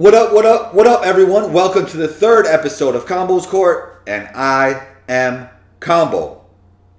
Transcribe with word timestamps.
What 0.00 0.14
up, 0.14 0.32
what 0.32 0.46
up, 0.46 0.72
what 0.72 0.86
up, 0.86 1.04
everyone? 1.04 1.52
Welcome 1.52 1.84
to 1.84 1.98
the 1.98 2.08
third 2.08 2.46
episode 2.46 2.94
of 2.96 3.04
Combos 3.04 3.46
Court, 3.46 4.02
and 4.06 4.30
I 4.34 4.86
am 5.10 5.50
Combo. 5.78 6.46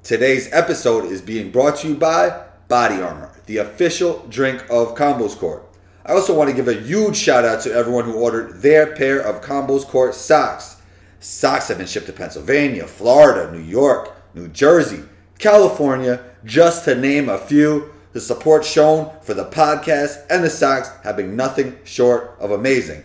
Today's 0.04 0.54
episode 0.54 1.06
is 1.06 1.20
being 1.20 1.50
brought 1.50 1.78
to 1.78 1.88
you 1.88 1.96
by 1.96 2.44
Body 2.68 3.02
Armor, 3.02 3.32
the 3.48 3.58
official 3.58 4.24
drink 4.30 4.62
of 4.70 4.94
Combos 4.94 5.36
Court. 5.36 5.68
I 6.06 6.12
also 6.12 6.38
want 6.38 6.52
to 6.52 6.56
give 6.56 6.68
a 6.68 6.80
huge 6.80 7.18
shout 7.18 7.44
out 7.44 7.62
to 7.62 7.74
everyone 7.74 8.06
who 8.06 8.14
ordered 8.14 8.62
their 8.62 8.96
pair 8.96 9.20
of 9.20 9.42
Combos 9.42 9.84
Court 9.84 10.14
socks. 10.14 10.80
Socks 11.20 11.70
have 11.70 11.80
been 11.80 11.88
shipped 11.88 12.06
to 12.06 12.14
Pennsylvania, 12.14 12.86
Florida, 12.86 13.52
New 13.52 13.64
York, 13.64 14.16
New 14.36 14.48
Jersey, 14.48 15.02
California, 15.40 16.24
just 16.46 16.86
to 16.86 16.94
name 16.94 17.30
a 17.30 17.40
few. 17.40 17.92
The 18.14 18.20
support 18.20 18.66
shown 18.66 19.10
for 19.22 19.34
the 19.34 19.46
podcast 19.46 20.26
and 20.30 20.44
the 20.44 20.50
socks 20.50 20.92
have 21.04 21.16
been 21.16 21.38
nothing 21.38 21.78
short 21.86 22.36
of 22.42 22.52
amazing. 22.52 23.04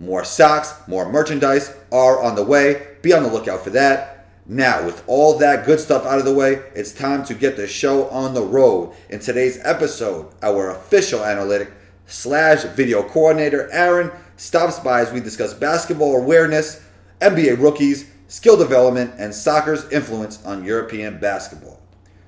More 0.00 0.24
socks, 0.24 0.72
more 0.86 1.10
merchandise 1.10 1.74
are 1.92 2.22
on 2.22 2.36
the 2.36 2.44
way. 2.44 2.96
Be 3.02 3.12
on 3.12 3.22
the 3.22 3.30
lookout 3.30 3.62
for 3.62 3.70
that. 3.70 4.28
Now, 4.46 4.84
with 4.86 5.02
all 5.06 5.36
that 5.38 5.66
good 5.66 5.80
stuff 5.80 6.06
out 6.06 6.18
of 6.18 6.24
the 6.24 6.32
way, 6.34 6.62
it's 6.74 6.92
time 6.92 7.24
to 7.24 7.34
get 7.34 7.56
the 7.56 7.66
show 7.66 8.08
on 8.08 8.32
the 8.32 8.42
road. 8.42 8.94
In 9.10 9.20
today's 9.20 9.58
episode, 9.62 10.32
our 10.42 10.70
official 10.70 11.24
analytic 11.24 11.72
slash 12.06 12.62
video 12.62 13.02
coordinator, 13.02 13.68
Aaron, 13.72 14.10
stops 14.36 14.78
by 14.78 15.00
as 15.00 15.12
we 15.12 15.20
discuss 15.20 15.52
basketball 15.52 16.16
awareness, 16.16 16.82
NBA 17.20 17.60
rookies, 17.60 18.10
skill 18.28 18.56
development, 18.56 19.14
and 19.18 19.34
soccer's 19.34 19.90
influence 19.90 20.42
on 20.44 20.64
European 20.64 21.18
basketball. 21.18 21.75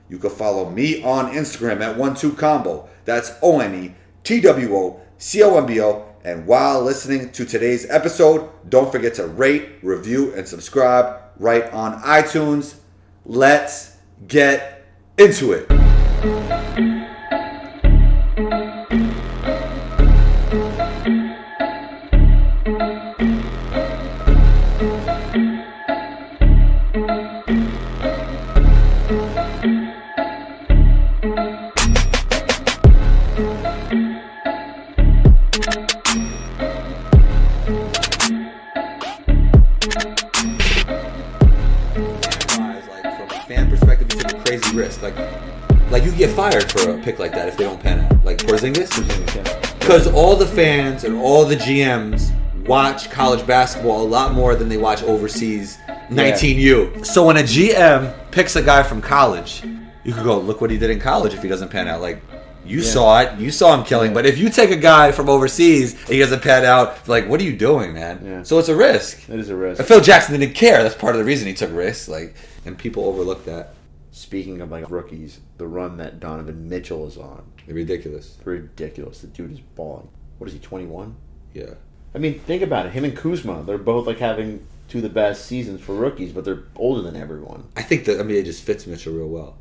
You 0.08 0.18
can 0.18 0.30
follow 0.30 0.70
me 0.70 1.02
on 1.02 1.32
Instagram 1.32 1.80
at 1.80 1.96
one2combo. 1.96 2.88
That's 3.04 3.32
O 3.42 3.60
N 3.60 3.74
E 3.74 3.94
T 4.24 4.40
W 4.40 4.74
O 4.76 5.00
C 5.18 5.42
O 5.42 5.56
M 5.56 5.66
B 5.66 5.80
O. 5.80 6.04
And 6.24 6.46
while 6.46 6.82
listening 6.82 7.30
to 7.32 7.44
today's 7.44 7.88
episode, 7.88 8.50
don't 8.68 8.90
forget 8.90 9.14
to 9.14 9.26
rate, 9.26 9.68
review, 9.82 10.34
and 10.34 10.46
subscribe 10.46 11.20
right 11.38 11.70
on 11.72 12.00
iTunes. 12.02 12.76
Let's 13.24 13.96
get 14.26 14.84
into 15.16 15.52
it. 15.52 16.87
Risk. 44.78 45.02
Like, 45.02 45.16
like 45.90 46.04
you 46.04 46.12
get 46.12 46.30
fired 46.30 46.70
for 46.70 46.90
a 46.90 47.02
pick 47.02 47.18
like 47.18 47.32
that 47.32 47.48
if 47.48 47.56
they 47.56 47.64
don't 47.64 47.82
pan 47.82 48.00
out. 48.00 48.24
Like 48.24 48.38
Porzingis, 48.38 48.88
because 49.78 50.06
all 50.06 50.36
the 50.36 50.46
fans 50.46 51.04
and 51.04 51.16
all 51.16 51.44
the 51.44 51.56
GMs 51.56 52.32
watch 52.66 53.10
college 53.10 53.46
basketball 53.46 54.02
a 54.02 54.08
lot 54.08 54.32
more 54.32 54.54
than 54.54 54.68
they 54.68 54.76
watch 54.76 55.02
overseas 55.02 55.78
19U. 56.10 57.04
So 57.04 57.26
when 57.26 57.36
a 57.38 57.42
GM 57.42 58.14
picks 58.30 58.56
a 58.56 58.62
guy 58.62 58.82
from 58.82 59.00
college, 59.02 59.64
you 60.04 60.12
could 60.12 60.24
go 60.24 60.38
look 60.38 60.60
what 60.60 60.70
he 60.70 60.78
did 60.78 60.90
in 60.90 61.00
college 61.00 61.34
if 61.34 61.42
he 61.42 61.48
doesn't 61.48 61.70
pan 61.70 61.88
out. 61.88 62.00
Like. 62.00 62.22
You 62.66 62.82
saw 62.82 63.20
it. 63.22 63.38
You 63.38 63.50
saw 63.50 63.74
him 63.74 63.82
killing. 63.82 64.12
But 64.12 64.26
if 64.26 64.36
you 64.36 64.50
take 64.50 64.70
a 64.70 64.76
guy 64.76 65.10
from 65.10 65.30
overseas 65.30 65.94
and 65.94 66.10
he 66.10 66.18
doesn't 66.18 66.42
pan 66.42 66.66
out, 66.66 67.08
like, 67.08 67.26
what 67.26 67.40
are 67.40 67.44
you 67.44 67.56
doing, 67.56 67.94
man? 67.94 68.20
Yeah. 68.22 68.42
So 68.42 68.58
it's 68.58 68.68
a 68.68 68.76
risk. 68.76 69.26
It 69.26 69.40
is 69.40 69.48
a 69.48 69.56
risk. 69.56 69.78
And 69.78 69.88
Phil 69.88 70.02
Jackson 70.02 70.38
didn't 70.38 70.54
care. 70.54 70.82
That's 70.82 70.94
part 70.94 71.14
of 71.14 71.18
the 71.18 71.24
reason 71.24 71.48
he 71.48 71.54
took 71.54 71.72
risks. 71.72 72.08
Like, 72.08 72.34
and 72.66 72.76
people 72.76 73.06
overlook 73.06 73.46
that. 73.46 73.72
Speaking 74.18 74.60
of 74.60 74.72
like 74.72 74.90
rookies, 74.90 75.38
the 75.58 75.68
run 75.68 75.96
that 75.98 76.18
Donovan 76.18 76.68
Mitchell 76.68 77.06
is 77.06 77.16
on. 77.16 77.44
Ridiculous. 77.68 78.36
ridiculous. 78.44 79.20
The 79.20 79.28
dude 79.28 79.52
is 79.52 79.60
balling. 79.60 80.08
What 80.38 80.48
is 80.48 80.54
he, 80.54 80.58
21? 80.58 81.14
Yeah. 81.54 81.74
I 82.16 82.18
mean, 82.18 82.40
think 82.40 82.60
about 82.60 82.86
it. 82.86 82.92
Him 82.92 83.04
and 83.04 83.16
Kuzma, 83.16 83.62
they're 83.62 83.78
both 83.78 84.08
like 84.08 84.18
having 84.18 84.66
two 84.88 84.98
of 84.98 85.02
the 85.02 85.08
best 85.08 85.46
seasons 85.46 85.80
for 85.80 85.94
rookies, 85.94 86.32
but 86.32 86.44
they're 86.44 86.64
older 86.74 87.00
than 87.00 87.14
everyone. 87.14 87.68
I 87.76 87.82
think 87.82 88.06
that, 88.06 88.18
I 88.18 88.24
mean, 88.24 88.36
it 88.38 88.44
just 88.44 88.64
fits 88.64 88.88
Mitchell 88.88 89.14
real 89.14 89.28
well. 89.28 89.56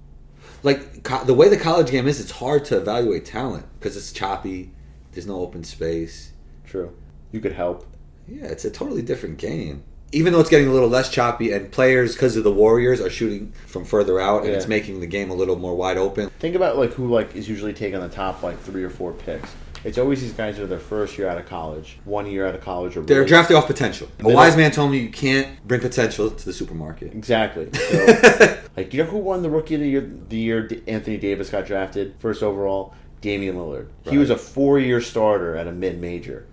Like 0.64 1.04
co- 1.04 1.24
the 1.24 1.36
way 1.36 1.50
the 1.50 1.58
college 1.58 1.92
game 1.92 2.08
is, 2.08 2.20
it's 2.20 2.32
hard 2.32 2.66
to 2.66 2.78
evaluate 2.78 3.26
talent 3.26 3.68
because 3.80 3.96
it's 3.96 4.12
choppy. 4.12 4.72
There's 5.12 5.28
no 5.28 5.40
open 5.40 5.64
space. 5.66 6.32
True. 6.66 6.98
You 7.32 7.42
could 7.42 7.54
help. 7.54 7.86
Yeah, 8.28 8.46
it's 8.46 8.66
a 8.66 8.72
totally 8.72 9.04
different 9.04 9.38
game. 9.38 9.84
Even 10.14 10.32
though 10.34 10.40
it's 10.40 10.50
getting 10.50 10.68
a 10.68 10.72
little 10.72 10.88
less 10.90 11.10
choppy, 11.10 11.52
and 11.52 11.70
players, 11.72 12.14
because 12.14 12.38
of 12.38 12.44
the 12.46 12.52
Warriors, 12.52 13.02
are 13.02 13.10
shooting 13.10 13.52
from 13.66 13.84
further 13.84 14.20
out, 14.20 14.44
and 14.44 14.52
Yeah. 14.52 14.58
it's 14.58 14.68
making 14.68 15.00
the 15.02 15.08
game 15.08 15.30
a 15.30 15.34
little 15.36 15.58
more 15.58 15.76
wide 15.76 15.98
open. 15.98 16.30
Think 16.40 16.56
about 16.56 16.78
like 16.78 16.94
who 16.94 17.08
like 17.14 17.36
is 17.36 17.50
usually 17.50 17.74
taking 17.74 18.00
the 18.00 18.08
top 18.08 18.42
like 18.42 18.60
three 18.62 18.84
or 18.84 18.90
four 18.90 19.12
picks. 19.12 19.50
It's 19.84 19.98
always 19.98 20.22
these 20.22 20.32
guys 20.34 20.58
that 20.58 20.64
are 20.64 20.68
their 20.68 20.80
first 20.80 21.18
year 21.18 21.28
out 21.30 21.38
of 21.38 21.46
college, 21.46 22.00
one 22.04 22.26
year 22.26 22.48
out 22.48 22.56
of 22.56 22.62
college, 22.62 22.98
or 22.98 23.02
They're 23.02 23.18
really- 23.20 23.30
drafting 23.30 23.56
off 23.58 23.68
potential. 23.68 24.08
A 24.22 24.30
wise 24.34 24.58
man 24.58 24.72
told 24.72 24.92
me 24.92 24.98
you 24.98 25.10
can't 25.10 25.48
bring 25.68 25.82
potential 25.82 26.32
to 26.32 26.46
the 26.46 26.54
supermarket. 26.54 27.14
Exactly. 27.14 27.68
So, 27.78 28.58
like, 28.84 28.94
you 28.94 29.04
know 29.04 29.10
who 29.10 29.18
won 29.18 29.42
the 29.44 29.50
rookie 29.50 29.76
of 29.76 29.82
the 29.82 29.90
year? 29.90 30.10
The 30.30 30.38
year 30.38 30.70
Anthony 30.88 31.18
Davis 31.18 31.50
got 31.50 31.66
drafted 31.66 32.14
first 32.20 32.44
overall, 32.44 32.94
Damian 33.22 33.56
Lillard. 33.56 33.88
He 34.10 34.18
was 34.18 34.30
a 34.30 34.38
four-year 34.38 35.02
starter 35.02 35.56
at 35.56 35.68
a 35.68 35.72
mid-major. 35.72 36.46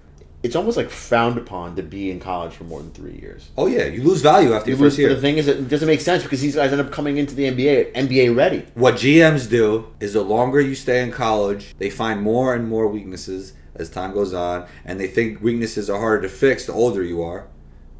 It's 0.44 0.54
almost 0.54 0.76
like 0.76 0.90
frowned 0.90 1.38
upon 1.38 1.74
to 1.76 1.82
be 1.82 2.10
in 2.10 2.20
college 2.20 2.52
for 2.52 2.64
more 2.64 2.80
than 2.80 2.90
three 2.92 3.18
years. 3.18 3.48
Oh 3.56 3.66
yeah, 3.66 3.86
you 3.86 4.02
lose 4.02 4.20
value 4.20 4.52
after 4.52 4.70
You 4.70 4.76
your 4.76 4.86
first 4.86 4.98
lose- 4.98 5.06
year. 5.06 5.14
the 5.14 5.20
thing 5.20 5.38
is, 5.38 5.48
it 5.48 5.68
doesn't 5.68 5.88
make 5.88 6.02
sense 6.02 6.22
because 6.22 6.40
these 6.42 6.54
guys 6.54 6.70
end 6.70 6.80
up 6.82 6.92
coming 6.92 7.16
into 7.16 7.34
the 7.34 7.44
NBA, 7.44 7.92
NBA 7.94 8.36
ready. 8.36 8.66
What 8.74 8.94
GMs 8.96 9.48
do 9.48 9.86
is 10.00 10.12
the 10.12 10.22
longer 10.22 10.60
you 10.60 10.74
stay 10.74 11.02
in 11.02 11.10
college, 11.10 11.74
they 11.78 11.88
find 11.90 12.20
more 12.20 12.54
and 12.54 12.68
more 12.68 12.86
weaknesses 12.86 13.54
as 13.74 13.88
time 13.88 14.12
goes 14.12 14.34
on, 14.34 14.66
and 14.84 15.00
they 15.00 15.06
think 15.08 15.40
weaknesses 15.42 15.88
are 15.90 15.98
harder 15.98 16.22
to 16.22 16.28
fix 16.28 16.66
the 16.66 16.72
older 16.74 17.02
you 17.02 17.22
are. 17.22 17.48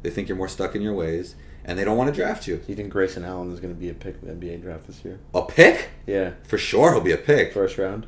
They 0.03 0.09
think 0.11 0.29
you're 0.29 0.37
more 0.37 0.47
stuck 0.47 0.75
in 0.75 0.81
your 0.83 0.93
ways, 0.93 1.35
and 1.65 1.79
they 1.79 1.83
don't 1.83 1.97
want 1.97 2.13
to 2.13 2.15
draft 2.15 2.47
you. 2.47 2.57
Do 2.57 2.63
you 2.67 2.75
think 2.75 2.91
Grayson 2.91 3.25
Allen 3.25 3.51
is 3.51 3.59
going 3.59 3.73
to 3.73 3.79
be 3.79 3.89
a 3.89 3.93
pick 3.95 4.17
in 4.21 4.27
the 4.39 4.45
NBA 4.45 4.61
draft 4.61 4.85
this 4.85 5.03
year? 5.03 5.19
A 5.33 5.41
pick? 5.41 5.89
Yeah, 6.05 6.33
For 6.43 6.59
sure, 6.59 6.93
he'll 6.93 7.01
be 7.01 7.11
a 7.11 7.17
pick. 7.17 7.53
first 7.53 7.79
round. 7.79 8.05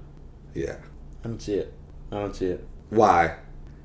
Yeah. 0.54 0.76
I 1.26 1.28
don't 1.28 1.42
see 1.42 1.56
it. 1.56 1.74
I 2.12 2.20
don't 2.20 2.36
see 2.36 2.46
it. 2.46 2.64
Why? 2.92 3.38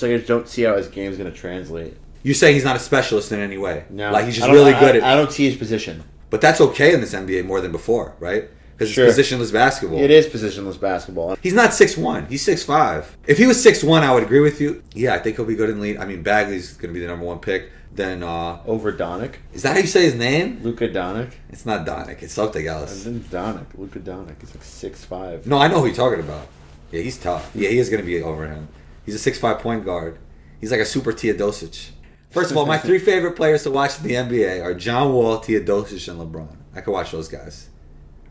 So 0.02 0.08
I 0.08 0.16
just 0.16 0.26
don't 0.26 0.48
see 0.48 0.62
how 0.62 0.76
his 0.76 0.88
game's 0.88 1.16
going 1.16 1.30
to 1.30 1.36
translate. 1.36 1.96
You 2.24 2.34
say 2.34 2.52
he's 2.54 2.64
not 2.64 2.74
a 2.74 2.80
specialist 2.80 3.30
in 3.30 3.38
any 3.38 3.56
way. 3.56 3.84
No, 3.88 4.10
Like 4.10 4.24
he's 4.24 4.34
just 4.36 4.50
really 4.50 4.74
I- 4.74 4.80
good 4.80 4.96
at. 4.96 5.04
I 5.04 5.14
don't 5.14 5.30
see 5.30 5.44
his 5.48 5.56
position. 5.56 6.02
but 6.28 6.40
that's 6.40 6.60
okay 6.60 6.92
in 6.92 7.00
this 7.00 7.14
NBA 7.14 7.44
more 7.44 7.60
than 7.60 7.70
before, 7.70 8.16
right? 8.18 8.48
Because 8.76 8.90
Sure. 8.92 9.06
it's 9.06 9.16
positionless 9.16 9.52
basketball. 9.52 10.00
It 10.00 10.10
is 10.10 10.26
positionless 10.26 10.80
basketball. 10.80 11.36
He's 11.40 11.52
not 11.54 11.72
six 11.72 11.96
one. 11.96 12.26
He's 12.26 12.42
six 12.42 12.64
five. 12.64 13.16
If 13.28 13.38
he 13.38 13.46
was 13.46 13.62
six 13.62 13.84
one, 13.84 14.02
I 14.02 14.12
would 14.12 14.24
agree 14.24 14.40
with 14.40 14.60
you. 14.60 14.82
Yeah, 14.92 15.14
I 15.14 15.20
think 15.20 15.36
he'll 15.36 15.44
be 15.44 15.54
good 15.54 15.70
in 15.70 15.76
the 15.76 15.82
league. 15.82 15.98
I 15.98 16.04
mean, 16.04 16.24
Bagley's 16.24 16.72
going 16.72 16.92
to 16.92 16.94
be 16.94 16.98
the 16.98 17.06
number 17.06 17.24
one 17.24 17.38
pick. 17.38 17.70
Then 17.94 18.24
uh 18.24 18.58
Over 18.66 18.92
Donick. 18.92 19.34
is 19.54 19.62
that 19.62 19.74
how 19.74 19.78
you 19.78 19.86
say 19.86 20.02
his 20.02 20.16
name? 20.16 20.58
Luka 20.64 20.88
Donick. 20.88 21.30
It's 21.50 21.64
not 21.64 21.86
Donick. 21.86 22.22
It's 22.24 22.32
something 22.32 22.66
And 22.66 22.76
else. 22.76 23.04
then 23.04 23.20
Donick. 23.30 23.66
Luka 23.78 24.00
Donick. 24.00 24.40
He's 24.40 24.52
like 24.52 24.64
six 24.64 25.04
five. 25.04 25.46
No, 25.46 25.58
I 25.58 25.68
know 25.68 25.78
who 25.78 25.86
you're 25.86 25.94
talking 25.94 26.18
about. 26.20 26.48
Yeah, 26.90 27.02
he's 27.02 27.18
tough. 27.18 27.50
Yeah, 27.54 27.68
he 27.68 27.78
is 27.78 27.88
going 27.88 28.00
to 28.02 28.06
be 28.06 28.20
over 28.20 28.48
him. 28.48 28.68
He's 29.04 29.14
a 29.14 29.18
six 29.18 29.38
five 29.38 29.58
point 29.60 29.84
guard. 29.84 30.18
He's 30.60 30.70
like 30.70 30.80
a 30.80 30.84
super 30.86 31.12
Teodosic. 31.12 31.90
First 32.30 32.50
of 32.50 32.56
all, 32.56 32.64
my 32.66 32.78
three 32.78 32.98
favorite 32.98 33.32
players 33.36 33.62
to 33.64 33.70
watch 33.70 33.98
in 33.98 34.04
the 34.04 34.14
NBA 34.14 34.62
are 34.62 34.72
John 34.74 35.12
Wall, 35.12 35.38
Teodosic, 35.40 36.08
and 36.08 36.18
LeBron. 36.20 36.56
I 36.74 36.80
could 36.80 36.92
watch 36.92 37.10
those 37.10 37.28
guys. 37.28 37.68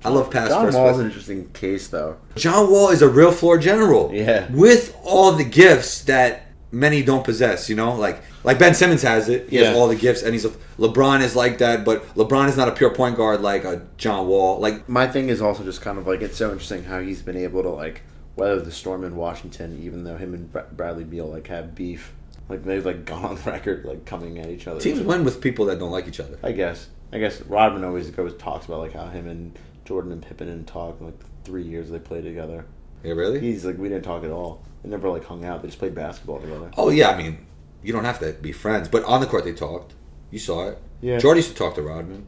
I 0.03 0.09
love 0.09 0.31
pass 0.31 0.49
John 0.49 0.65
first. 0.65 0.77
Wall's 0.77 0.97
an 0.99 1.05
interesting 1.05 1.49
case, 1.51 1.87
though. 1.89 2.17
John 2.35 2.71
Wall 2.71 2.89
is 2.89 3.03
a 3.03 3.07
real 3.09 3.31
floor 3.31 3.59
general. 3.59 4.09
Yeah. 4.11 4.47
With 4.51 4.95
all 5.03 5.33
the 5.33 5.43
gifts 5.43 6.03
that 6.05 6.47
many 6.71 7.03
don't 7.03 7.23
possess, 7.23 7.69
you 7.69 7.75
know? 7.75 7.93
Like 7.96 8.23
like 8.43 8.57
Ben 8.57 8.73
Simmons 8.73 9.03
has 9.03 9.29
it. 9.29 9.49
He 9.49 9.59
Yeah. 9.59 9.66
has 9.67 9.78
all 9.78 9.87
the 9.87 9.96
gifts 9.96 10.23
and 10.23 10.34
he's 10.34 10.46
a 10.46 10.49
LeBron 10.79 11.22
is 11.22 11.35
like 11.35 11.59
that, 11.59 11.85
but 11.85 12.03
LeBron 12.16 12.47
is 12.49 12.57
not 12.57 12.67
a 12.69 12.72
pure 12.72 12.90
point 12.96 13.17
guard 13.17 13.41
like 13.41 13.66
a 13.66 13.85
John 13.97 14.25
Wall. 14.28 14.57
Like 14.59 14.90
My 14.90 15.05
thing 15.05 15.29
is 15.29 15.41
also 15.41 15.63
just 15.63 15.81
kind 15.81 15.99
of 15.99 16.07
like 16.07 16.22
it's 16.23 16.37
so 16.37 16.49
interesting 16.51 16.85
how 16.85 16.99
he's 17.01 17.22
been 17.22 17.37
able 17.37 17.61
to 17.61 17.69
like 17.69 18.01
weather 18.41 18.59
the 18.59 18.72
storm 18.72 19.03
in 19.03 19.16
Washington, 19.16 19.79
even 19.84 20.03
though 20.03 20.17
him 20.17 20.34
and 20.34 20.52
Bra- 20.52 20.66
Bradley 20.72 21.03
Beal 21.03 21.28
like 21.28 21.47
have 21.47 21.76
beef. 21.76 22.14
Like 22.49 22.64
they've 22.64 22.85
like 22.85 23.05
gone 23.05 23.23
on 23.23 23.35
record 23.46 23.85
like 23.85 24.05
coming 24.05 24.40
at 24.40 24.49
each 24.49 24.67
other. 24.67 24.79
teams 24.79 24.99
win 25.02 25.23
with 25.23 25.40
people 25.41 25.66
that 25.66 25.79
don't 25.79 25.91
like 25.91 26.08
each 26.08 26.20
other. 26.20 26.38
I 26.43 26.52
guess. 26.52 26.90
I 27.14 27.20
guess 27.20 27.41
Rodman 27.41 27.84
always 27.84 28.09
goes 28.09 28.35
talks 28.35 28.66
about 28.66 28.79
like 28.79 28.93
how 28.93 29.08
him 29.08 29.28
and 29.28 29.58
Jordan 29.85 30.11
and 30.11 30.22
Pippen 30.22 30.47
didn't 30.47 30.67
talk 30.67 30.99
in, 30.99 31.05
like 31.05 31.20
three 31.43 31.64
years 31.64 31.90
they 31.90 31.99
played 31.99 32.23
together. 32.23 32.66
Yeah, 33.03 33.14
really? 33.14 33.40
He's 33.40 33.64
like 33.64 33.78
we 33.78 33.90
didn't 33.90 34.03
talk 34.03 34.23
at 34.23 34.32
all. 34.32 34.64
They 34.84 34.90
never 34.90 35.09
like 35.09 35.26
hung 35.26 35.46
out. 35.46 35.61
They 35.61 35.67
just 35.67 35.79
played 35.79 35.96
basketball 35.96 36.40
together. 36.40 36.72
Oh 36.78 36.90
yeah, 36.90 37.09
I 37.09 37.17
mean, 37.17 37.46
you 37.84 37.94
don't 37.94 38.05
have 38.05 38.20
to 38.20 38.34
be 38.34 38.52
friends, 38.52 38.87
but 38.87 39.03
on 39.05 39.22
the 39.22 39.28
court 39.28 39.44
they 39.44 39.53
talked. 39.53 39.94
You 40.32 40.40
saw 40.40 40.70
it. 40.70 40.78
Yeah. 41.02 41.20
Jordan 41.20 41.37
used 41.37 41.49
to 41.49 41.55
talk 41.55 41.76
to 41.76 41.82
Rodman. 41.82 42.26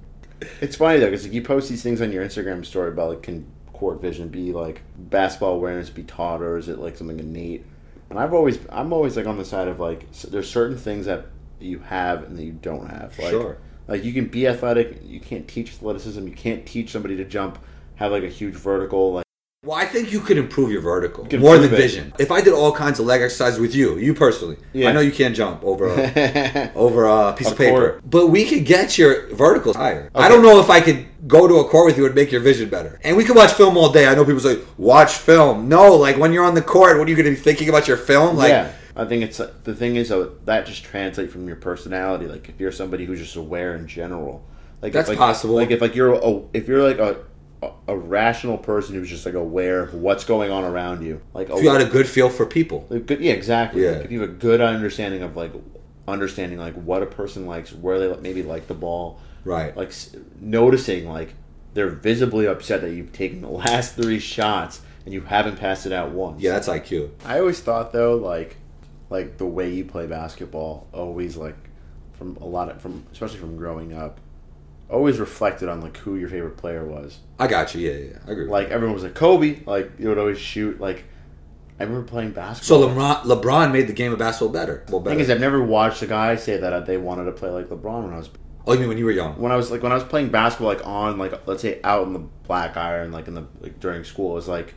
It's 0.61 0.75
funny 0.75 0.99
though 0.99 1.07
because 1.07 1.23
like, 1.23 1.33
you 1.33 1.41
post 1.41 1.69
these 1.69 1.81
things 1.81 2.01
on 2.01 2.11
your 2.11 2.23
Instagram 2.23 2.65
story 2.65 2.89
about 2.89 3.09
like 3.09 3.23
can 3.23 3.45
court 3.83 4.01
vision 4.01 4.29
be 4.29 4.53
like 4.53 4.81
basketball 4.97 5.55
awareness 5.55 5.89
be 5.89 6.03
taught 6.03 6.41
or 6.41 6.55
is 6.55 6.69
it 6.69 6.79
like 6.79 6.95
something 6.95 7.19
innate? 7.19 7.65
And 8.09 8.17
I've 8.17 8.33
always, 8.33 8.57
I'm 8.69 8.93
always 8.93 9.17
like 9.17 9.27
on 9.27 9.37
the 9.37 9.43
side 9.43 9.67
of 9.67 9.77
like, 9.77 10.09
there's 10.29 10.49
certain 10.49 10.77
things 10.77 11.05
that 11.05 11.25
you 11.59 11.79
have 11.79 12.23
and 12.23 12.37
that 12.37 12.45
you 12.45 12.53
don't 12.53 12.87
have. 12.87 13.19
Like, 13.19 13.31
Sure. 13.31 13.57
Like 13.89 14.05
you 14.05 14.13
can 14.13 14.27
be 14.27 14.47
athletic, 14.47 15.01
you 15.03 15.19
can't 15.19 15.45
teach 15.49 15.71
athleticism, 15.71 16.25
you 16.25 16.33
can't 16.33 16.65
teach 16.65 16.91
somebody 16.91 17.17
to 17.17 17.25
jump, 17.25 17.59
have 17.95 18.13
like 18.13 18.23
a 18.23 18.29
huge 18.29 18.53
vertical. 18.53 19.15
Like, 19.15 19.22
Well, 19.65 19.77
I 19.77 19.85
think 19.85 20.11
you 20.11 20.19
could 20.19 20.37
improve 20.37 20.71
your 20.71 20.81
vertical 20.81 21.23
can 21.25 21.39
more 21.39 21.57
than 21.57 21.73
it. 21.73 21.77
vision. 21.77 22.11
If 22.19 22.31
I 22.31 22.41
did 22.41 22.51
all 22.51 22.73
kinds 22.73 22.99
of 22.99 23.05
leg 23.05 23.21
exercises 23.21 23.61
with 23.61 23.73
you, 23.73 23.97
you 23.97 24.13
personally, 24.13 24.57
Yeah. 24.73 24.89
I 24.89 24.91
know 24.91 24.99
you 24.99 25.13
can't 25.13 25.33
jump 25.33 25.63
over 25.63 25.87
a, 25.87 26.71
over 26.75 27.05
a 27.05 27.31
piece 27.31 27.47
of, 27.47 27.53
Of 27.53 27.57
paper, 27.59 27.91
course. 27.91 28.01
but 28.03 28.27
we 28.27 28.43
could 28.43 28.65
get 28.65 28.97
your 28.97 29.33
verticals 29.33 29.77
higher. 29.77 30.09
I 30.13 30.27
don't 30.27 30.41
know 30.41 30.59
if 30.59 30.69
I 30.69 30.81
could 30.81 31.05
go 31.29 31.47
to 31.47 31.55
a 31.59 31.63
court 31.69 31.85
with 31.85 31.97
you 31.97 32.05
and 32.05 32.13
make 32.13 32.29
your 32.29 32.41
vision 32.41 32.67
better. 32.69 32.99
And 33.05 33.15
we 33.15 33.23
could 33.23 33.37
watch 33.37 33.53
film 33.53 33.77
all 33.77 33.89
day. 33.89 34.05
I 34.05 34.15
know 34.15 34.25
people 34.25 34.41
say 34.41 34.59
watch 34.77 35.13
film. 35.13 35.69
No, 35.69 35.95
like 35.95 36.17
when 36.17 36.33
you're 36.33 36.43
on 36.43 36.55
the 36.55 36.61
court, 36.61 36.97
what 36.99 37.07
are 37.07 37.09
you 37.09 37.15
going 37.15 37.25
to 37.25 37.31
be 37.31 37.37
thinking 37.37 37.69
about 37.69 37.87
your 37.87 37.95
film? 37.97 38.35
Like, 38.35 38.49
yeah, 38.49 38.73
I 38.97 39.05
think 39.05 39.23
it's 39.23 39.37
the 39.37 39.73
thing 39.73 39.95
is 39.95 40.09
though, 40.09 40.35
that 40.43 40.65
just 40.65 40.83
translates 40.83 41.31
from 41.31 41.47
your 41.47 41.55
personality. 41.55 42.27
Like 42.27 42.49
if 42.49 42.59
you're 42.59 42.73
somebody 42.73 43.05
who's 43.05 43.19
just 43.19 43.37
aware 43.37 43.77
in 43.77 43.87
general, 43.87 44.45
like 44.81 44.89
if, 44.89 44.93
That's 44.95 45.07
like, 45.07 45.17
possible. 45.17 45.55
Like 45.55 45.71
if 45.71 45.79
like 45.79 45.95
you're 45.95 46.15
a, 46.15 46.41
if 46.51 46.67
you're 46.67 46.83
like 46.83 46.97
a, 46.99 47.23
a 47.87 47.93
a 47.93 47.97
rational 47.97 48.57
person 48.57 48.95
who's 48.95 49.09
just 49.09 49.25
like 49.25 49.35
aware 49.35 49.81
of 49.83 49.93
what's 49.93 50.23
going 50.23 50.51
on 50.51 50.63
around 50.63 51.03
you, 51.05 51.21
like 51.33 51.49
if 51.49 51.63
you 51.63 51.69
had 51.69 51.81
a 51.81 51.85
good 51.85 52.07
feel 52.07 52.29
for 52.29 52.45
people. 52.45 52.85
Like, 52.89 53.05
good, 53.05 53.19
yeah, 53.21 53.33
exactly. 53.33 53.83
Yeah. 53.83 53.91
Like, 53.91 54.05
if 54.05 54.11
you 54.11 54.21
have 54.21 54.29
a 54.29 54.33
good 54.33 54.61
understanding 54.61 55.21
of 55.23 55.35
like 55.35 55.51
understanding 56.07 56.57
like 56.59 56.73
what 56.75 57.01
a 57.03 57.05
person 57.05 57.45
likes, 57.45 57.71
where 57.73 57.99
they 57.99 58.21
maybe 58.21 58.43
like 58.43 58.67
the 58.67 58.73
ball, 58.73 59.19
Right. 59.45 59.75
like 59.75 59.91
noticing 60.39 61.07
like 61.09 61.33
they're 61.73 61.89
visibly 61.89 62.45
upset 62.47 62.81
that 62.81 62.91
you've 62.91 63.11
taken 63.13 63.41
the 63.41 63.49
last 63.49 63.95
three 63.95 64.19
shots 64.19 64.81
and 65.05 65.13
you 65.13 65.21
haven't 65.21 65.57
passed 65.57 65.85
it 65.85 65.91
out 65.91 66.11
once. 66.11 66.41
Yeah, 66.41 66.51
that's 66.53 66.67
IQ. 66.67 67.09
I 67.25 67.39
always 67.39 67.59
thought 67.59 67.91
though, 67.91 68.15
like, 68.15 68.57
like 69.09 69.37
the 69.37 69.45
way 69.45 69.73
you 69.73 69.85
play 69.85 70.07
basketball, 70.07 70.87
always 70.93 71.35
like 71.37 71.55
from 72.13 72.37
a 72.37 72.45
lot 72.45 72.69
of 72.69 72.81
from 72.81 73.05
especially 73.11 73.39
from 73.39 73.57
growing 73.57 73.93
up, 73.93 74.19
always 74.89 75.19
reflected 75.19 75.69
on 75.69 75.81
like 75.81 75.97
who 75.97 76.17
your 76.17 76.29
favorite 76.29 76.57
player 76.57 76.85
was. 76.85 77.19
I 77.39 77.47
got 77.47 77.73
you. 77.73 77.89
Yeah, 77.89 77.97
yeah, 77.97 78.19
I 78.27 78.31
agree. 78.31 78.45
Like 78.45 78.69
everyone 78.69 78.93
was 78.93 79.03
like 79.03 79.15
Kobe, 79.15 79.61
like 79.65 79.91
you 79.99 80.09
would 80.09 80.17
always 80.17 80.39
shoot. 80.39 80.79
Like 80.79 81.05
I 81.79 81.83
remember 81.83 82.07
playing 82.07 82.31
basketball. 82.31 82.81
so. 82.81 82.89
LeBron, 82.89 83.23
LeBron 83.23 83.71
made 83.71 83.87
the 83.87 83.93
game 83.93 84.13
of 84.13 84.19
basketball 84.19 84.53
better. 84.53 84.85
Well, 84.89 84.99
better. 84.99 85.15
thing 85.15 85.19
is, 85.23 85.29
I've 85.29 85.39
never 85.39 85.63
watched 85.63 86.01
a 86.01 86.07
guy 86.07 86.35
say 86.35 86.57
that 86.57 86.85
they 86.85 86.97
wanted 86.97 87.25
to 87.25 87.31
play 87.31 87.49
like 87.49 87.67
LeBron 87.67 88.03
when 88.05 88.13
I 88.13 88.17
was 88.17 88.29
oh, 88.65 88.73
you 88.73 88.79
mean 88.79 88.89
when 88.89 88.97
you 88.97 89.05
were 89.05 89.11
young? 89.11 89.33
when 89.33 89.51
I 89.51 89.55
was 89.55 89.71
like 89.71 89.83
when 89.83 89.91
I 89.91 89.95
was 89.95 90.03
playing 90.03 90.29
basketball, 90.29 90.69
like 90.69 90.85
on 90.85 91.17
like 91.17 91.47
let's 91.47 91.61
say 91.61 91.79
out 91.83 92.07
in 92.07 92.13
the 92.13 92.19
black 92.19 92.77
iron, 92.77 93.11
like 93.11 93.27
in 93.27 93.33
the 93.33 93.45
like 93.59 93.79
during 93.79 94.03
school, 94.03 94.31
it 94.31 94.35
was 94.35 94.47
like 94.47 94.73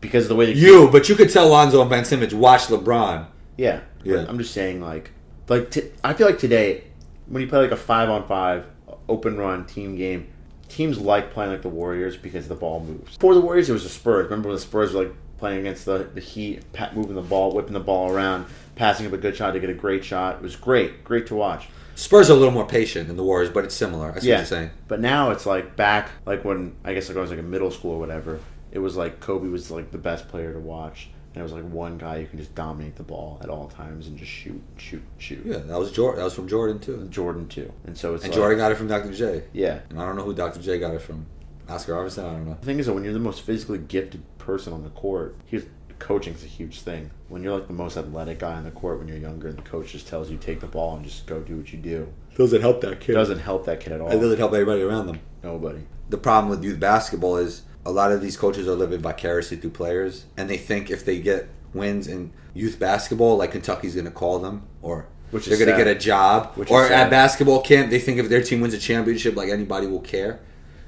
because 0.00 0.24
of 0.24 0.30
the 0.30 0.36
way 0.36 0.46
the 0.46 0.54
You, 0.54 0.88
but 0.90 1.08
you 1.08 1.14
could 1.14 1.30
tell 1.30 1.48
Lonzo 1.48 1.80
and 1.80 1.90
Ben 1.90 2.04
Simmons 2.04 2.34
watch 2.34 2.62
LeBron. 2.66 3.26
Yeah, 3.56 3.80
Yeah. 4.02 4.24
I'm 4.26 4.38
just 4.38 4.54
saying, 4.54 4.80
like, 4.80 5.10
like 5.48 5.70
t- 5.70 5.90
I 6.02 6.14
feel 6.14 6.26
like 6.26 6.38
today 6.38 6.84
when 7.26 7.42
you 7.42 7.48
play 7.48 7.60
like 7.60 7.70
a 7.70 7.76
five 7.76 8.08
on 8.08 8.26
five 8.26 8.66
open 9.10 9.36
run 9.36 9.66
team 9.66 9.96
game, 9.96 10.28
teams 10.68 10.98
like 10.98 11.32
playing 11.32 11.50
like 11.50 11.62
the 11.62 11.68
Warriors 11.68 12.16
because 12.16 12.48
the 12.48 12.54
ball 12.54 12.80
moves. 12.80 13.16
For 13.16 13.34
the 13.34 13.40
Warriors, 13.40 13.68
it 13.68 13.72
was 13.72 13.82
the 13.82 13.90
Spurs. 13.90 14.24
Remember 14.24 14.48
when 14.48 14.56
the 14.56 14.62
Spurs 14.62 14.94
were 14.94 15.04
like 15.04 15.14
playing 15.38 15.60
against 15.60 15.84
the 15.84 16.08
the 16.14 16.20
Heat, 16.20 16.72
pat, 16.72 16.96
moving 16.96 17.16
the 17.16 17.22
ball, 17.22 17.52
whipping 17.52 17.74
the 17.74 17.80
ball 17.80 18.10
around, 18.10 18.46
passing 18.76 19.06
up 19.06 19.12
a 19.12 19.18
good 19.18 19.36
shot 19.36 19.52
to 19.52 19.60
get 19.60 19.68
a 19.68 19.74
great 19.74 20.04
shot. 20.04 20.36
It 20.36 20.42
was 20.42 20.56
great, 20.56 21.04
great 21.04 21.26
to 21.26 21.34
watch. 21.34 21.68
Spurs 21.96 22.30
are 22.30 22.32
a 22.32 22.36
little 22.36 22.54
more 22.54 22.66
patient 22.66 23.08
than 23.08 23.16
the 23.16 23.24
Warriors, 23.24 23.50
but 23.50 23.64
it's 23.64 23.74
similar. 23.74 24.12
I 24.12 24.20
see 24.20 24.28
yeah, 24.28 24.36
what 24.36 24.38
you're 24.38 24.46
saying. 24.46 24.70
but 24.88 25.00
now 25.00 25.32
it's 25.32 25.44
like 25.44 25.76
back 25.76 26.10
like 26.24 26.44
when 26.44 26.76
I 26.84 26.94
guess 26.94 27.08
like 27.08 27.18
I 27.18 27.20
was 27.20 27.30
like 27.30 27.38
in 27.38 27.50
middle 27.50 27.70
school 27.70 27.92
or 27.92 27.98
whatever. 27.98 28.40
It 28.72 28.78
was 28.78 28.96
like 28.96 29.20
Kobe 29.20 29.48
was 29.48 29.70
like 29.70 29.90
the 29.90 29.98
best 29.98 30.28
player 30.28 30.52
to 30.52 30.60
watch. 30.60 31.10
And 31.32 31.40
it 31.40 31.42
was 31.44 31.52
like 31.52 31.64
one 31.64 31.96
guy 31.96 32.20
who 32.22 32.26
can 32.26 32.38
just 32.38 32.54
dominate 32.56 32.96
the 32.96 33.04
ball 33.04 33.38
at 33.42 33.48
all 33.48 33.68
times 33.68 34.08
and 34.08 34.18
just 34.18 34.30
shoot, 34.30 34.60
shoot, 34.78 35.02
shoot. 35.18 35.42
Yeah, 35.44 35.58
that 35.58 35.78
was 35.78 35.92
Jordan. 35.92 36.18
That 36.18 36.24
was 36.24 36.34
from 36.34 36.48
Jordan 36.48 36.80
too. 36.80 37.06
Jordan 37.08 37.46
too. 37.48 37.72
And 37.84 37.96
so 37.96 38.14
it's 38.14 38.24
And 38.24 38.32
like, 38.32 38.36
Jordan 38.40 38.58
got 38.58 38.72
it 38.72 38.74
from 38.76 38.88
Dr. 38.88 39.12
J. 39.12 39.44
Yeah. 39.52 39.78
And 39.90 40.00
I 40.00 40.06
don't 40.06 40.16
know 40.16 40.24
who 40.24 40.34
Dr. 40.34 40.60
J 40.60 40.78
got 40.80 40.92
it 40.94 41.02
from. 41.02 41.26
Oscar 41.68 41.94
Robertson. 41.94 42.24
I 42.24 42.32
don't 42.32 42.46
know. 42.46 42.56
The 42.58 42.66
thing 42.66 42.80
is 42.80 42.86
that 42.86 42.94
when 42.94 43.04
you're 43.04 43.12
the 43.12 43.20
most 43.20 43.42
physically 43.42 43.78
gifted 43.78 44.22
person 44.38 44.72
on 44.72 44.82
the 44.82 44.90
court, 44.90 45.36
here's 45.46 45.62
coaching 46.00 46.34
is 46.34 46.42
a 46.42 46.48
huge 46.48 46.80
thing. 46.80 47.12
When 47.28 47.44
you're 47.44 47.54
like 47.56 47.68
the 47.68 47.74
most 47.74 47.96
athletic 47.96 48.40
guy 48.40 48.54
on 48.54 48.64
the 48.64 48.72
court 48.72 48.98
when 48.98 49.06
you're 49.06 49.18
younger, 49.18 49.46
and 49.46 49.56
the 49.58 49.62
coach 49.62 49.92
just 49.92 50.08
tells 50.08 50.30
you 50.32 50.36
take 50.36 50.58
the 50.58 50.66
ball 50.66 50.96
and 50.96 51.04
just 51.04 51.26
go 51.26 51.38
do 51.40 51.58
what 51.58 51.72
you 51.72 51.78
do, 51.78 52.12
Doesn't 52.36 52.60
help 52.60 52.80
that 52.80 52.98
kid. 53.00 53.12
doesn't 53.12 53.38
help 53.38 53.66
that 53.66 53.78
kid 53.78 53.92
at 53.92 54.00
all. 54.00 54.10
It 54.10 54.18
doesn't 54.18 54.38
help 54.38 54.52
anybody 54.52 54.82
around 54.82 55.06
them. 55.06 55.20
Nobody. 55.44 55.82
The 56.08 56.18
problem 56.18 56.50
with 56.50 56.64
youth 56.64 56.80
basketball 56.80 57.36
is 57.36 57.62
a 57.84 57.90
lot 57.90 58.12
of 58.12 58.20
these 58.20 58.36
coaches 58.36 58.68
are 58.68 58.74
living 58.74 59.00
vicariously 59.00 59.56
through 59.56 59.70
players, 59.70 60.26
and 60.36 60.48
they 60.50 60.58
think 60.58 60.90
if 60.90 61.04
they 61.04 61.18
get 61.18 61.48
wins 61.72 62.06
in 62.06 62.32
youth 62.54 62.78
basketball, 62.78 63.36
like 63.36 63.52
Kentucky's 63.52 63.94
going 63.94 64.06
to 64.06 64.10
call 64.10 64.38
them, 64.38 64.62
or 64.82 65.06
Which 65.30 65.46
they're 65.46 65.58
going 65.58 65.70
to 65.70 65.76
get 65.76 65.86
a 65.86 65.98
job, 65.98 66.52
Which 66.56 66.70
or 66.70 66.84
at 66.84 67.10
basketball 67.10 67.62
camp, 67.62 67.90
they 67.90 67.98
think 67.98 68.18
if 68.18 68.28
their 68.28 68.42
team 68.42 68.60
wins 68.60 68.74
a 68.74 68.78
championship, 68.78 69.36
like 69.36 69.48
anybody 69.48 69.86
will 69.86 70.00
care. 70.00 70.40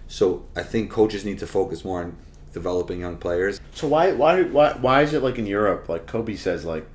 So 0.08 0.44
I 0.54 0.62
think 0.62 0.90
coaches 0.90 1.24
need 1.24 1.38
to 1.38 1.46
focus 1.46 1.84
more 1.84 2.02
on 2.02 2.16
developing 2.52 3.00
young 3.00 3.16
players. 3.16 3.60
So 3.74 3.88
why 3.88 4.12
why 4.12 4.42
why 4.42 4.74
why 4.74 5.02
is 5.02 5.14
it 5.14 5.22
like 5.22 5.38
in 5.38 5.46
Europe? 5.46 5.88
Like 5.88 6.06
Kobe 6.06 6.36
says, 6.36 6.64
like, 6.64 6.86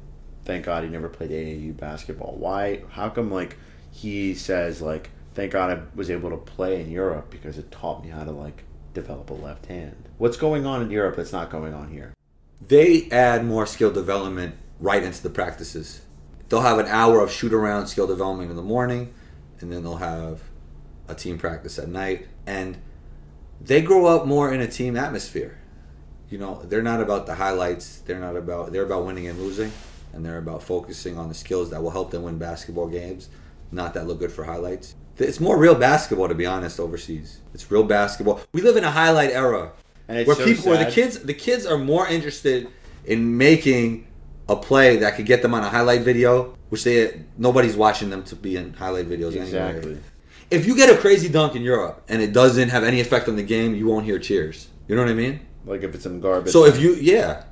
thank 0.45 0.65
God 0.65 0.83
he 0.83 0.89
never 0.89 1.09
played 1.09 1.31
AAU 1.31 1.75
basketball. 1.75 2.35
Why? 2.37 2.83
How 2.89 3.09
come 3.09 3.31
like 3.31 3.57
he 3.91 4.35
says 4.35 4.81
like, 4.81 5.09
thank 5.33 5.53
God 5.53 5.75
I 5.75 5.81
was 5.95 6.11
able 6.11 6.29
to 6.29 6.37
play 6.37 6.79
in 6.81 6.91
Europe 6.91 7.31
because 7.31 7.57
it 7.57 7.71
taught 7.71 8.03
me 8.03 8.11
how 8.11 8.23
to 8.23 8.31
like 8.31 8.63
develop 8.97 9.29
a 9.29 9.33
left 9.33 9.67
hand. 9.67 9.95
What's 10.17 10.37
going 10.37 10.65
on 10.65 10.81
in 10.81 10.89
Europe 10.89 11.15
that's 11.15 11.31
not 11.31 11.49
going 11.49 11.73
on 11.73 11.89
here? 11.89 12.13
They 12.65 13.07
add 13.11 13.45
more 13.45 13.65
skill 13.65 13.91
development 13.91 14.55
right 14.79 15.03
into 15.03 15.21
the 15.21 15.29
practices. 15.29 16.01
They'll 16.49 16.61
have 16.61 16.79
an 16.79 16.87
hour 16.87 17.21
of 17.21 17.31
shoot 17.31 17.53
around 17.53 17.87
skill 17.87 18.07
development 18.07 18.49
in 18.49 18.55
the 18.55 18.63
morning, 18.63 19.13
and 19.59 19.71
then 19.71 19.83
they'll 19.83 19.97
have 19.97 20.41
a 21.07 21.13
team 21.13 21.37
practice 21.37 21.77
at 21.77 21.87
night. 21.87 22.27
And 22.47 22.77
they 23.61 23.81
grow 23.81 24.07
up 24.07 24.25
more 24.25 24.51
in 24.53 24.61
a 24.61 24.67
team 24.67 24.95
atmosphere. 24.95 25.57
You 26.29 26.39
know, 26.39 26.61
they're 26.63 26.81
not 26.81 27.01
about 27.01 27.25
the 27.25 27.35
highlights. 27.35 27.99
They're 27.99 28.19
not 28.19 28.35
about 28.35 28.71
they're 28.71 28.83
about 28.83 29.05
winning 29.05 29.27
and 29.27 29.39
losing, 29.39 29.71
and 30.13 30.25
they're 30.25 30.39
about 30.39 30.63
focusing 30.63 31.17
on 31.17 31.29
the 31.29 31.35
skills 31.35 31.69
that 31.69 31.81
will 31.81 31.91
help 31.91 32.11
them 32.11 32.23
win 32.23 32.37
basketball 32.37 32.87
games, 32.87 33.29
not 33.71 33.93
that 33.93 34.07
look 34.07 34.19
good 34.19 34.31
for 34.31 34.43
highlights. 34.43 34.95
It's 35.19 35.39
more 35.39 35.57
real 35.57 35.75
basketball, 35.75 36.27
to 36.27 36.35
be 36.35 36.45
honest, 36.45 36.79
overseas. 36.79 37.39
It's 37.53 37.69
real 37.71 37.83
basketball. 37.83 38.41
We 38.53 38.61
live 38.61 38.77
in 38.77 38.83
a 38.83 38.91
highlight 38.91 39.31
era 39.31 39.71
And 40.07 40.19
it's 40.19 40.27
where 40.27 40.35
so 40.35 40.45
people, 40.45 40.69
where 40.69 40.83
the 40.83 40.91
kids, 40.91 41.19
the 41.19 41.33
kids 41.33 41.65
are 41.65 41.77
more 41.77 42.07
interested 42.07 42.67
in 43.05 43.37
making 43.37 44.07
a 44.49 44.55
play 44.55 44.97
that 44.97 45.15
could 45.15 45.25
get 45.25 45.41
them 45.41 45.53
on 45.53 45.63
a 45.63 45.69
highlight 45.69 46.01
video, 46.01 46.55
which 46.69 46.83
they 46.83 47.23
nobody's 47.37 47.75
watching 47.75 48.09
them 48.09 48.23
to 48.23 48.35
be 48.35 48.55
in 48.55 48.73
highlight 48.73 49.09
videos 49.09 49.35
Exactly. 49.35 49.81
anyway. 49.81 50.01
If 50.49 50.65
you 50.65 50.75
get 50.75 50.89
a 50.89 50.97
crazy 50.97 51.27
dunk 51.27 51.55
in 51.55 51.61
Europe 51.61 52.03
and 52.07 52.21
it 52.21 52.31
doesn't 52.31 52.69
have 52.69 52.83
any 52.83 53.01
effect 53.01 53.27
on 53.27 53.35
the 53.35 53.43
game, 53.43 53.75
you 53.75 53.87
won't 53.87 54.05
hear 54.05 54.19
cheers. 54.19 54.69
You 54.87 54.95
know 54.95 55.01
what 55.01 55.11
I 55.11 55.15
mean? 55.15 55.41
Like 55.65 55.83
if 55.83 55.93
it's 55.93 56.03
some 56.03 56.21
garbage. 56.21 56.53
So 56.53 56.63
if 56.63 56.79
you, 56.79 56.95
yeah, 56.95 57.43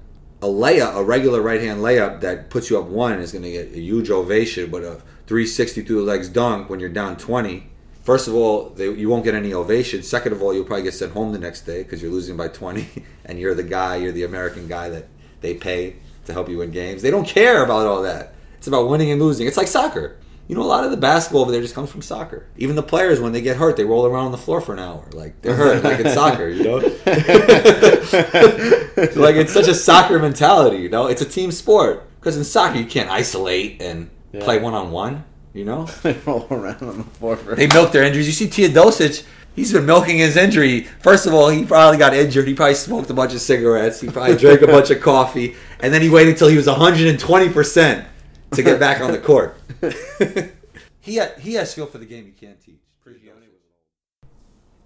a 0.42 0.48
layup, 0.48 0.96
a 0.96 1.04
regular 1.04 1.42
right 1.42 1.60
hand 1.60 1.82
layup 1.82 2.22
that 2.22 2.50
puts 2.50 2.70
you 2.70 2.80
up 2.80 2.86
one 2.86 3.20
is 3.20 3.34
going 3.34 3.44
to 3.44 3.52
get 3.52 3.74
a 3.74 3.80
huge 3.80 4.10
ovation, 4.10 4.72
but 4.72 4.84
a 4.84 5.02
360 5.28 5.82
through 5.82 5.98
the 5.98 6.02
legs 6.02 6.30
dunk 6.30 6.70
when 6.70 6.80
you're 6.80 6.90
down 6.90 7.18
20. 7.18 7.68
First 8.04 8.28
of 8.28 8.36
all, 8.36 8.70
they, 8.70 8.92
you 8.92 9.10
won't 9.10 9.24
get 9.24 9.34
any 9.34 9.54
ovation. 9.54 10.04
Second 10.04 10.34
of 10.34 10.42
all, 10.42 10.54
you'll 10.54 10.66
probably 10.66 10.84
get 10.84 10.94
sent 10.94 11.14
home 11.14 11.34
the 11.34 11.40
next 11.40 11.62
day 11.62 11.82
because 11.82 12.02
you're 12.02 12.12
losing 12.12 12.38
by 12.38 12.48
20, 12.48 12.88
and 13.26 13.40
you're 13.40 13.56
the 13.56 13.64
guy, 13.64 13.96
you're 13.96 14.12
the 14.12 14.24
American 14.24 14.68
guy 14.68 14.90
that 14.90 15.08
they 15.42 15.56
pay 15.56 15.96
to 16.26 16.34
help 16.34 16.50
you 16.50 16.60
win 16.60 16.72
games. 16.72 17.02
They 17.02 17.12
don't 17.12 17.28
care 17.28 17.64
about 17.64 17.88
all 17.88 18.04
that. 18.04 18.34
It's 18.58 18.68
about 18.68 18.90
winning 18.90 19.12
and 19.12 19.22
losing. 19.22 19.48
It's 19.48 19.58
like 19.58 19.68
soccer. 19.68 20.18
You 20.48 20.56
know, 20.56 20.62
a 20.62 20.64
lot 20.64 20.84
of 20.84 20.92
the 20.92 20.98
basketball 20.98 21.42
over 21.42 21.52
there 21.52 21.62
just 21.62 21.74
comes 21.74 21.90
from 21.90 22.04
soccer. 22.04 22.46
Even 22.58 22.76
the 22.76 22.84
players, 22.84 23.20
when 23.20 23.32
they 23.32 23.42
get 23.42 23.58
hurt, 23.58 23.78
they 23.78 23.84
roll 23.84 24.06
around 24.06 24.26
on 24.26 24.32
the 24.32 24.38
floor 24.38 24.62
for 24.62 24.74
an 24.74 24.80
hour. 24.80 25.04
Like 25.12 25.42
they're 25.42 25.56
hurt, 25.56 25.84
like 25.84 26.00
it's 26.00 26.14
soccer, 26.14 26.48
you 26.48 26.64
know. 26.64 26.76
like 29.20 29.36
it's 29.36 29.54
such 29.54 29.68
a 29.68 29.74
soccer 29.74 30.20
mentality, 30.20 30.78
you 30.78 30.90
know. 30.90 31.08
It's 31.08 31.24
a 31.24 31.26
team 31.26 31.52
sport 31.52 32.08
because 32.20 32.38
in 32.38 32.44
soccer 32.44 32.78
you 32.78 32.86
can't 32.86 33.10
isolate 33.10 33.82
and 33.82 34.12
Yeah. 34.36 34.44
play 34.44 34.60
one 34.60 34.74
on 34.74 34.92
one. 34.92 35.24
You 35.54 35.66
know, 35.66 35.86
they 36.04 36.14
roll 36.26 36.48
around 36.52 36.82
on 36.82 36.98
the 36.98 37.04
floor 37.04 37.38
for 37.38 37.56
they 37.56 37.68
milk 37.68 37.92
their 37.92 38.04
injuries. 38.04 38.28
You 38.28 38.34
see 38.34 38.48
Teodosic, 38.48 39.26
he's 39.56 39.72
been 39.72 39.86
milking 39.86 40.18
his 40.18 40.36
injury. 40.36 40.82
First 41.02 41.26
of 41.26 41.34
all, 41.34 41.50
he 41.50 41.66
probably 41.66 41.98
got 41.98 42.14
injured. 42.14 42.48
He 42.48 42.54
probably 42.54 42.76
smoked 42.76 43.10
a 43.10 43.14
bunch 43.14 43.34
of 43.34 43.42
cigarettes. 43.42 44.02
He 44.02 44.10
probably 44.10 44.36
drank 44.36 44.62
a 44.62 44.68
bunch 44.68 44.90
of 44.90 45.02
coffee, 45.02 45.56
and 45.80 45.94
then 45.94 46.02
he 46.02 46.10
waited 46.10 46.34
until 46.34 46.50
he 46.50 46.58
was 46.58 46.68
120 46.68 47.50
percent 47.50 48.06
to 48.52 48.64
get 48.64 48.80
back 48.80 49.02
on 49.02 49.12
the 49.12 49.18
court. 49.18 49.58
he 51.00 51.18
ha- 51.20 51.32
he 51.40 51.54
has 51.54 51.74
feel 51.74 51.86
for 51.86 51.98
the 51.98 52.06
game 52.06 52.26
you 52.26 52.34
can't 52.34 52.60
teach. 52.62 52.76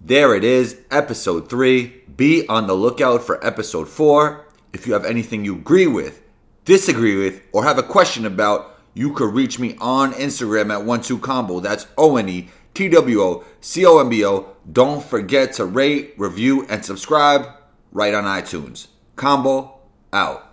There 0.02 0.34
it 0.34 0.44
is, 0.44 0.80
episode 0.90 1.50
three. 1.50 2.02
Be 2.16 2.48
on 2.48 2.66
the 2.66 2.72
lookout 2.72 3.22
for 3.22 3.44
episode 3.46 3.86
four. 3.86 4.46
If 4.72 4.86
you 4.86 4.94
have 4.94 5.04
anything 5.04 5.44
you 5.44 5.56
agree 5.56 5.86
with, 5.86 6.22
disagree 6.64 7.16
with, 7.16 7.42
or 7.52 7.64
have 7.64 7.76
a 7.76 7.82
question 7.82 8.24
about, 8.24 8.79
you 8.94 9.12
could 9.12 9.34
reach 9.34 9.58
me 9.58 9.76
on 9.80 10.12
Instagram 10.12 10.72
at 10.72 10.84
one 10.84 11.00
two 11.00 11.18
combo. 11.18 11.60
That's 11.60 11.86
O 11.96 12.16
N 12.16 12.28
E 12.28 12.48
T 12.74 12.88
W 12.88 13.20
O 13.22 13.44
C 13.60 13.84
O 13.86 13.98
M 13.98 14.08
B 14.08 14.24
O. 14.24 14.56
Don't 14.70 15.02
forget 15.02 15.52
to 15.54 15.64
rate, 15.64 16.14
review, 16.16 16.66
and 16.68 16.84
subscribe 16.84 17.46
right 17.92 18.14
on 18.14 18.24
iTunes. 18.24 18.88
Combo 19.16 19.80
out. 20.12 20.49